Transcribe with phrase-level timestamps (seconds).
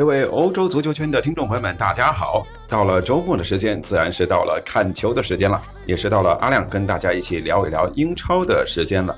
[0.00, 2.42] 各位欧洲足球圈的听众朋友们，大家好！
[2.66, 9.14] 到了周末的时间，自然是到了看球的时间了，也是到了阿亮跟大家一起聊一聊英超的时间了。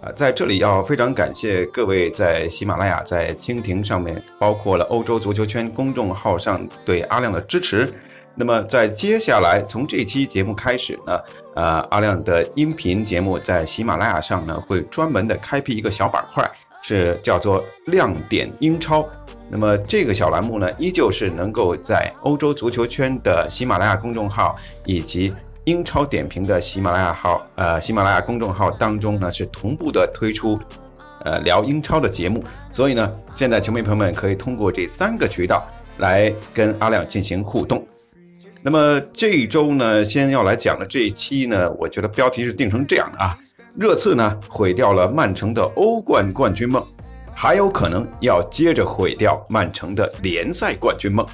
[0.00, 7.92] 啊，在这里要非常感谢各位在喜马拉雅、在蜻蜓上面，包括了欧洲足球圈公众号上对阿亮的支持。
[8.36, 11.20] 那么在接下来从这期节目开始呢，
[11.56, 16.48] 呃，阿亮的音频节目在喜马拉雅上呢会专门的开辟一个小板块，
[16.82, 19.06] 是叫做亮点英超。
[19.48, 30.58] 那么这个小栏目呢，依旧是能够在欧洲足球圈的喜马拉雅公众号以及英超点评的喜马拉雅号，呃，喜马拉雅公众号当中呢，是同步的推出，
[31.24, 32.42] 呃，聊英超的节目。
[32.70, 35.66] 所以呢，现在球迷朋友们可以通过这三个渠道
[35.98, 37.84] 来跟阿亮进行互动。
[38.62, 43.36] 那么这一周呢，先要来讲的这一期呢，我觉得标题是定成这样的啊，
[43.76, 46.84] 热刺呢毁掉了曼城的欧冠冠军梦。
[47.32, 51.26] 还有可能要接着毁掉曼城的联赛冠军梦。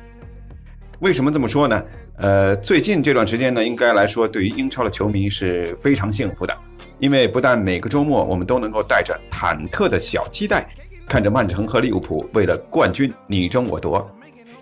[1.00, 1.82] 为什么这么说呢？
[2.18, 6.56] 呃，最近这段时间呢，应该来说对于英超的球迷是非常幸福的，
[7.00, 10.68] 因为不但每个周末我们都能够带着忐忑的小期待，
[11.08, 14.08] 看着曼城和利物浦为了冠军你争我夺，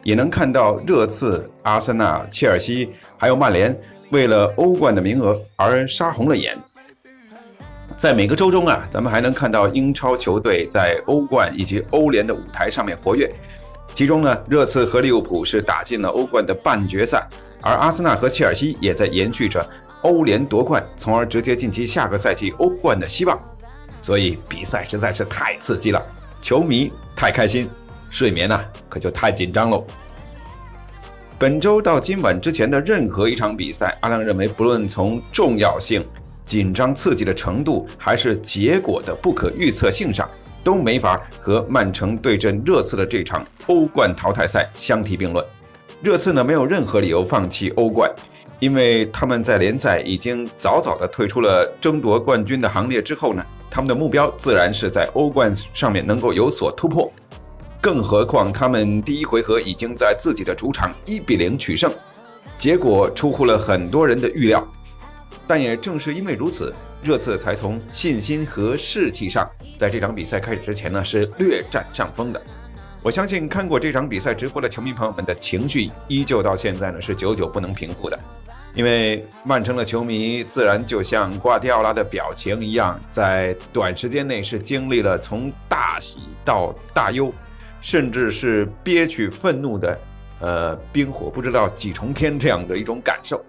[0.02, 3.78] 也能看到热刺、阿森纳、切尔西还有曼联
[4.10, 6.56] 为了欧冠的名额而杀红了眼。
[7.96, 13.32] 在每个周中啊，咱们还能看到英超球队在欧冠以及欧联的舞台上面活跃。
[13.94, 17.26] 其中呢，热刺和利物浦是打进了欧冠的半决赛，
[17.62, 19.66] 而阿森纳和切尔西也在延续着
[20.02, 23.40] 欧联夺冠，从而直接晋级下个赛季欧冠的希望。
[24.02, 26.02] 所以比赛实在是太刺激了，
[26.42, 27.70] 球迷太开心，
[28.10, 29.86] 睡眠呢可就太紧张喽。
[31.38, 36.04] 本周到今晚之前的任何一场比赛，阿亮认为，不论从重要性。
[36.44, 40.28] 紧张刺激的程度，还是结果的不可预测性上，
[40.62, 45.44] 都没法和曼城对阵热刺的这场欧冠淘汰赛相提并论。
[46.02, 48.10] 热刺呢，没有任何理由放弃欧冠，
[48.60, 53.00] 因为他们在联赛已经早早的退出了争夺冠军的行列。
[53.00, 57.10] 之后呢，他们的目标自然是在欧冠上面能够有所突破。
[57.80, 61.90] 更何况他们第一回合已经在自己的主场一比零取胜，
[62.58, 64.66] 结果出乎了很多人的预料。
[65.46, 66.72] 但也正是因为如此，
[67.02, 72.42] 热刺才从信心和士气上，在这场比赛开始之前呢，是略占上风的。
[73.02, 78.18] 我相信看过这场比赛直播的球迷朋友们的情绪，依旧到现在呢是久久不能平复的。
[78.74, 87.32] 因为曼城的球迷自然就像瓜迪奥拉的表情一样，在短时间内是经历了从大喜到大忧，
[87.80, 89.98] 甚至是憋屈愤怒的，
[90.40, 93.44] 呃，冰火不知道几重天这样的一种感受。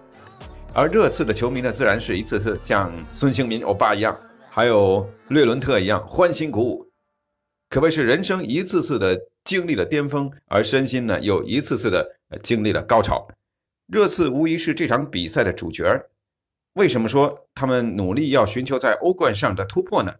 [0.78, 4.14] 而热刺的球迷呢，自然是一次次像孙兴民欧巴一样，
[4.50, 6.86] 还有略伦特一样欢欣鼓舞，
[7.70, 12.06] 可谓是人生一次次的经历了巅峰，而身心呢又一次次的
[12.42, 13.26] 经历了高潮。
[13.86, 15.90] 热刺无疑是这场比赛的主角。
[16.74, 20.12] 为什么说他们努力要寻求在欧冠上的突破呢？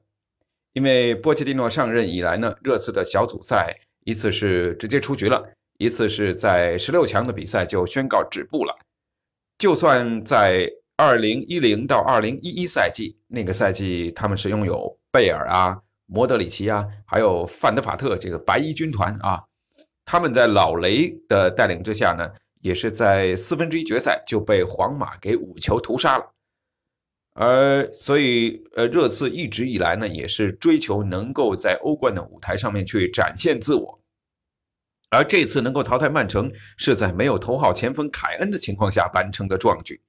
[0.72, 5.46] 因为波切蒂诺上任以来呢，热刺的小组赛一次是直接出局了，
[5.76, 8.74] 一次是在十六强的比赛就宣告止步了。
[9.58, 19.42] 就算在二零一零到二零一一赛季那个赛季，他们是拥有贝尔啊、莫德里奇啊，还有范德法特这个白衣军团啊，
[20.04, 26.32] 他们在老雷的带领之下呢，也是在四分之一决赛就被皇马给五球屠杀了。
[27.38, 34.00] 而所以，呃，热刺一直以来呢，也是追求能够在欧冠的舞台上面去展现自我。
[35.10, 40.00] 而这次能够淘汰曼城，是在没有头号前锋凯恩的情况下完成的壮举。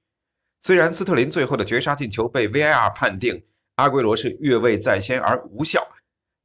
[0.60, 3.40] 虽然斯特林最后的绝杀进球被 VAR 判定
[3.76, 5.86] 阿圭罗是越位在先而无效，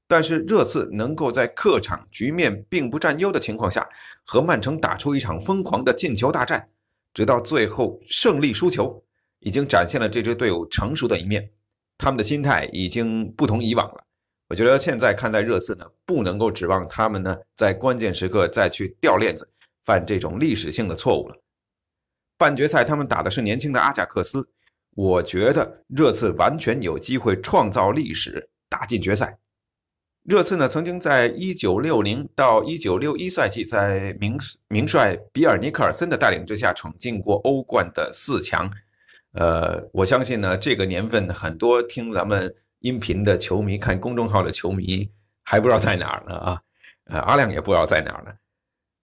[0.08, 3.90] 但是热刺能够在客场局面并不占优的情况下，
[4.24, 6.70] 和曼城打出一场疯狂的进球大战，
[7.12, 9.04] 直到最后胜利输球，
[9.40, 11.50] 已经展现了这支队伍成熟的一面。
[11.98, 14.04] 他们的心态已经不同以往了。
[14.54, 19.50] 我觉得现在看待热刺呢，不能够指望他们呢在关键时刻再去掉链子，
[19.84, 21.36] 犯这种历史性的错误了。
[22.38, 24.48] 半决赛他们打的是年轻的阿贾克斯，
[24.92, 29.40] 我觉得热刺完全有机会创造历史，打进决赛。
[30.24, 38.70] 热刺呢曾经在1960到1961赛季，在名名帅比尔尼克尔森的带领之下闯进过欧冠的四强。
[39.32, 42.54] 呃，我相信呢，这个年份很多听咱们。
[42.84, 45.10] 音频的球迷看公众号的球迷
[45.44, 46.62] 还不知道在哪儿呢啊，
[47.06, 48.32] 呃，阿亮也不知道在哪儿呢。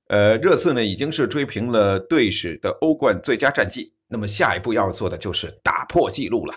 [0.09, 6.55] 呃，热刺呢已经是追平了队史的欧冠最佳战绩，那么下一步要做的就是打破纪录了。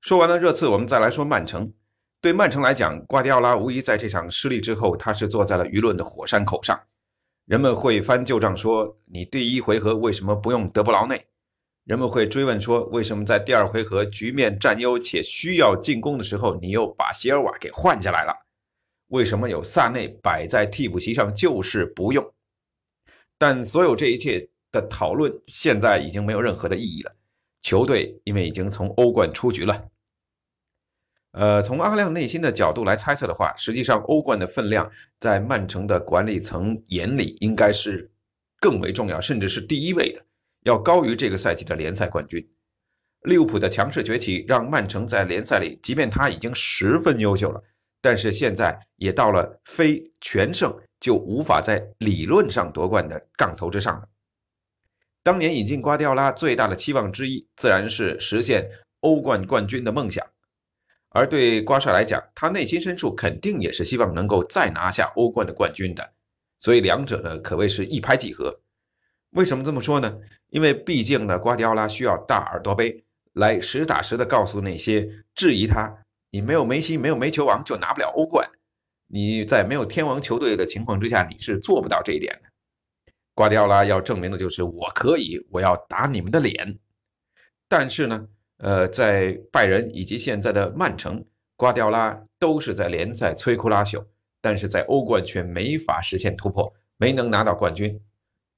[0.00, 1.70] 说完了热刺，我们再来说曼城。
[2.22, 6.80] 对曼城来讲，瓜迪奥拉无疑在这场失利之后，他是坐在了舆论的火山口上，
[7.44, 11.26] 人们会翻旧账说：“你第一回合为什么不用德布劳内？”
[11.86, 18.34] 人们会追问说：“为什么在第二回合局面占优且需要进攻的时候，你又把席尔瓦给换下来了？
[19.06, 22.34] 为什么有萨内摆在替补席上就是不用？”
[23.38, 27.14] 但所有这一切的讨论现在已经没有任何的意义了。
[27.62, 29.88] 球队因为已经从欧冠出局了。
[31.30, 34.90] 呃，从阿亮内心的角度来猜测的话，实际上欧冠的分量
[35.20, 38.10] 在曼城的管理层眼里应该是
[38.58, 40.25] 更为重要，甚至是第一位的。
[40.66, 42.44] 要高于这个赛季的联赛冠军。
[43.22, 47.62] 利物浦的强势崛起让曼城在联赛里，即便他已经十分优秀了，
[48.00, 54.08] 但是现在也到了非全胜就无法在理论上夺冠的杠头之上了。
[55.22, 58.68] 当年引进瓜迪奥拉最大的期望之一，自然是实现
[59.00, 60.26] 欧冠冠军的梦想。
[61.10, 66.12] 而对瓜帅来讲，他内心深处肯定也是希望能够再拿下欧冠的冠军的。
[66.58, 68.60] 所以两者呢，可谓是一拍即合。
[69.30, 70.18] 为什么这么说呢？
[70.56, 73.04] 因为毕竟呢，瓜迪奥拉需要大耳朵杯
[73.34, 75.94] 来实打实的告诉那些质疑他，
[76.30, 78.48] 你没有梅西，没有煤球王就拿不了欧冠，
[79.06, 82.48] 你在没有天王球队的情况之下，你是做不到这一点的。
[83.34, 86.78] 瓜迪奥拉要证明的就是我可以，我要打你们的脸。
[87.68, 88.26] 但是呢，
[88.56, 91.22] 呃，在拜仁以及现在的曼城，
[91.56, 94.02] 瓜迪奥拉都是在联赛摧枯拉朽，
[94.40, 98.00] 但是在欧冠却没法实现突破，没能拿到冠军。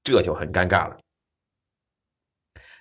[0.05, 0.97] 这就很尴尬了。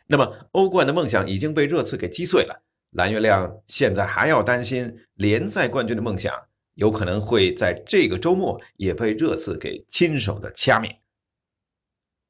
[0.08, 2.64] 那么，欧冠的梦想已经被热刺给击碎了。
[2.92, 6.34] 蓝月亮现在还要担心联赛冠军的梦想
[6.76, 11.02] 有可能会在这个周末也被热刺给亲手的掐灭。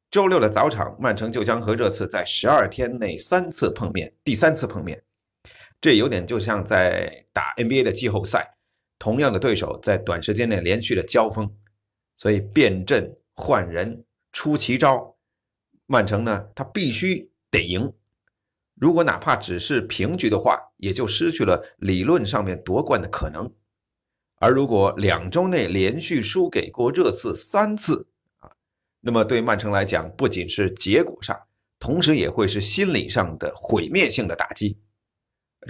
[0.10, 5.04] 周六的早场，曼城就将和热刺在十二天内三次碰面，第三次碰面，
[5.80, 8.56] 这有点就像在打 NBA 的季后赛，
[8.98, 11.54] 同样的对手在短时间内连续的交锋，
[12.16, 14.04] 所以变阵换人。
[14.34, 15.16] 出奇招，
[15.88, 17.92] 曼城呢，他必须得赢。
[18.76, 23.52] 如果哪怕只是平局的话，也就失去了理论上面夺冠的可能。
[24.40, 28.08] 而如果两周内连续输给过热刺三次
[28.40, 28.52] 啊，
[29.02, 31.36] 那么对曼城来讲，不仅是结果上，
[31.80, 34.78] 同时也会是心理上的毁灭性的打击。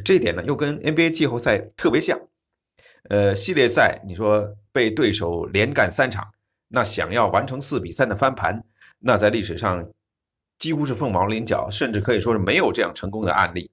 [0.03, 2.19] 这点呢，又跟 NBA 季后赛特别像。
[3.09, 6.27] 呃，系列赛你说被对手连干三场。
[6.67, 8.61] 那想要完成四比三的翻盘，
[8.99, 9.89] 那在历史上
[10.59, 13.69] 几乎是凤毛麟角，甚至可以说是没有这样成功的案例。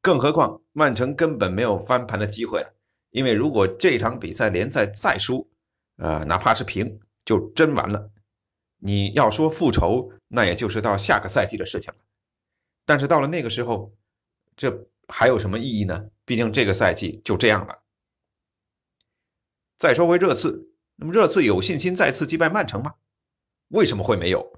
[0.00, 2.64] 更何况曼城根本没有翻盘的机会，
[3.10, 5.48] 因为如果这场比赛联赛再输，
[5.96, 8.10] 呃，哪怕是平，就真完了。
[8.78, 11.98] 你要说复仇，那也就是到下个赛季的事情了。
[12.86, 13.92] 但是到了那个时候，
[14.56, 16.08] 这还有什么意义呢？
[16.24, 17.82] 毕竟这个赛季就这样了。
[19.76, 20.70] 再说回热刺。
[20.96, 22.94] 那么热刺有信心再次击败曼城吗？
[23.68, 24.57] 为什么会没有？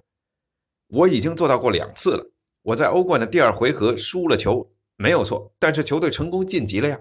[0.91, 2.31] 我已经做到过两次了。
[2.63, 6.99] 我在欧冠的第二回合输了球，没有错，但是球队成功晋级了呀。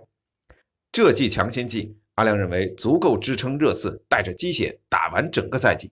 [0.92, 5.92] 这剂强心剂，阿亮认为足够支撑热刺带着鸡血打完整个赛季。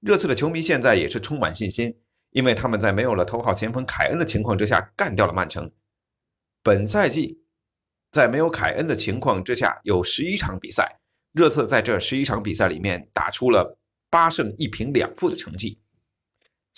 [0.00, 1.92] 热刺的球迷现在也是充满信心，
[2.30, 5.70] 因为他们在没有了头号前锋凯恩的情况之下干掉了曼城。
[6.62, 7.40] 本赛季
[8.12, 10.98] 在没有凯恩的情况之下，有十一场比赛。
[11.32, 15.78] 热刺在这十一场比赛里面打出了八胜一平两负的成绩。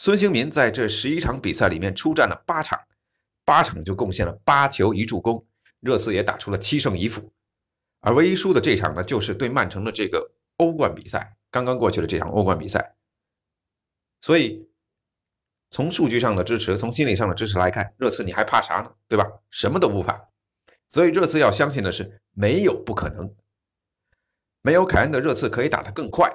[0.03, 2.81] 孙兴民在这十一场比赛里面出战了八场，
[3.45, 5.47] 八场就贡献了八球一助攻。
[5.81, 7.31] 热刺也打出了七胜一负，
[8.01, 12.95] 而唯一输的这场呢，就是对曼城的这个欧冠比赛，刚刚过去的这场欧冠比赛。
[14.23, 14.67] 所以
[15.71, 18.91] 从数据上的支持，从心理上的支持来看，热刺你还怕啥呢？
[19.07, 19.27] 对吧？
[19.51, 20.19] 什么都不怕。
[20.89, 23.31] 所以热刺要相信的是，没有不可能。
[24.63, 26.35] 没有凯恩的热刺可以打得更快，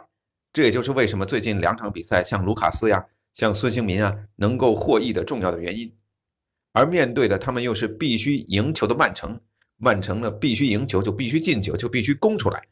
[0.54, 3.04] 这也就是为什么最近两场比赛像卢卡斯呀、
[3.36, 5.94] 像孙兴民啊能够获益的重要的原因。
[6.74, 9.40] 而面对的他们又是必须赢球的曼城。
[9.78, 12.64] 曼城呢，必须赢球就必须进球，就必须攻出来，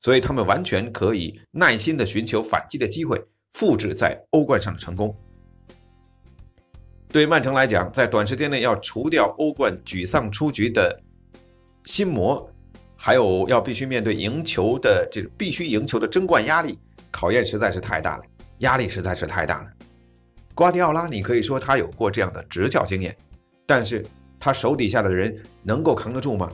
[0.00, 5.16] 所以他们完全可以耐心的寻求反击的机会，复制在欧冠上的成功。
[7.10, 11.00] 对曼城来讲，在短时间内要除掉欧冠沮丧出局的
[11.84, 12.44] 心魔，
[12.96, 16.76] 还有要必须面对赢球的这个必须赢球的争冠压力，
[17.12, 18.24] 考验实在是太大了，
[18.58, 19.77] 压力实在是太大了。
[20.58, 23.16] 瓜迪奥拉，你可以说他有过这样的执教经验，
[23.64, 24.04] 但是。
[24.40, 26.48] 他手底下的人能够扛得住吗？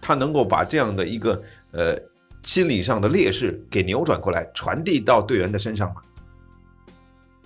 [0.00, 1.42] 他能够把这样的一个
[1.72, 1.98] 呃
[2.44, 6.00] 心理上的劣势给扭转过来，传递到队员的身上吗？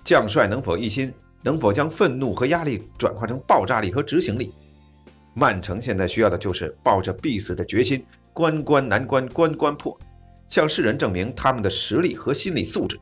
[0.04, 1.10] 将帅能否一心？
[1.42, 4.52] 能否将愤怒和压力转化成爆炸力和执行力？
[5.32, 9.98] 曼城现在需要的就是抱着必死的决心，关关难关关关破，
[10.46, 13.00] 向世人证明他们的实力和心理素质。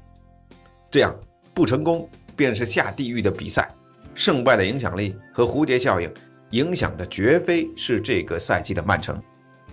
[0.88, 1.12] 这样
[1.52, 3.68] 不成功便是下地狱的比赛，
[4.14, 6.08] 胜败的影响力和蝴蝶效应。
[6.50, 9.20] 影响的绝非是这个赛季的曼城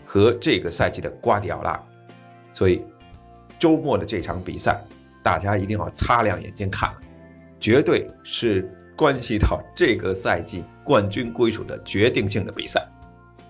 [0.07, 1.79] 和这个赛季的瓜迪奥拉，
[2.51, 2.83] 所以
[3.59, 4.81] 周末的这场比赛，
[5.21, 6.91] 大家一定要擦亮眼睛看，
[7.59, 12.83] 绝对是关系到这个赛季冠军归属的决定性的比赛。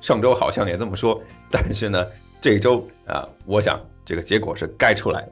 [0.01, 2.05] 上周好像也这么说，但是呢，
[2.41, 5.27] 这周啊，我想这个结果是该出来了。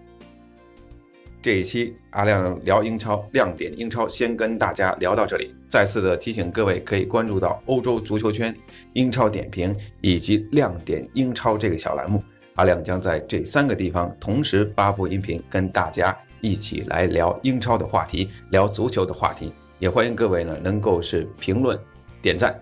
[1.42, 5.52] 这一期阿亮聊英超亮点，英超先跟大家聊到这里。
[5.68, 8.56] 再次的提醒各位，可以关注到欧洲足球圈
[8.94, 12.24] 英超点评以及亮点英超这个小栏目。
[12.56, 19.52] 阿亮将在这三个地方同时发布音频，跟大家一起来聊英超的话题，聊足球的话题。
[19.80, 21.80] 也欢迎各位呢能够是评论、
[22.22, 22.56] 点赞。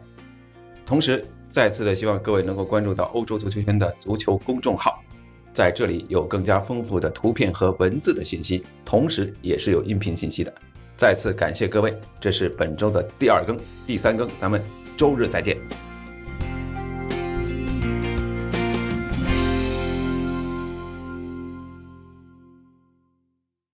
[0.86, 1.22] 同时，
[1.52, 5.04] 再次的希望各位能够关注到欧洲足球圈的足球公众号。
[5.54, 10.54] 在这里有更加丰富的图片和文字的信息，同时也是有音频信息的。
[10.98, 14.62] 再次感谢各位，这是本周的第二更、第三更，咱们
[14.98, 15.89] 周日再见。